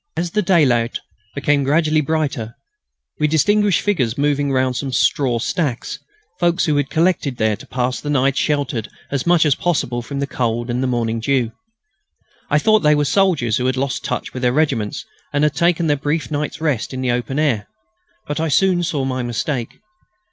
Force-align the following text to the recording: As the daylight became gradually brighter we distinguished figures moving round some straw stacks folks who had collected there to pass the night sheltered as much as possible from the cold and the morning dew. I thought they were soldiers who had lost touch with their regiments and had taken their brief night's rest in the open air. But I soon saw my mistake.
As 0.17 0.31
the 0.31 0.41
daylight 0.41 0.97
became 1.35 1.63
gradually 1.63 2.01
brighter 2.01 2.55
we 3.19 3.27
distinguished 3.27 3.81
figures 3.81 4.17
moving 4.17 4.51
round 4.51 4.75
some 4.75 4.91
straw 4.91 5.37
stacks 5.37 5.99
folks 6.39 6.65
who 6.65 6.75
had 6.77 6.89
collected 6.89 7.37
there 7.37 7.55
to 7.55 7.67
pass 7.67 8.01
the 8.01 8.09
night 8.09 8.35
sheltered 8.35 8.89
as 9.11 9.27
much 9.27 9.45
as 9.45 9.53
possible 9.53 10.01
from 10.01 10.17
the 10.19 10.25
cold 10.25 10.71
and 10.71 10.81
the 10.81 10.87
morning 10.87 11.19
dew. 11.19 11.51
I 12.49 12.57
thought 12.57 12.79
they 12.79 12.95
were 12.95 13.05
soldiers 13.05 13.57
who 13.57 13.67
had 13.67 13.77
lost 13.77 14.03
touch 14.03 14.33
with 14.33 14.41
their 14.41 14.51
regiments 14.53 15.05
and 15.33 15.43
had 15.43 15.53
taken 15.53 15.85
their 15.85 15.97
brief 15.97 16.31
night's 16.31 16.59
rest 16.59 16.95
in 16.95 17.01
the 17.01 17.11
open 17.11 17.37
air. 17.37 17.67
But 18.25 18.39
I 18.39 18.47
soon 18.47 18.81
saw 18.81 19.05
my 19.05 19.21
mistake. 19.21 19.81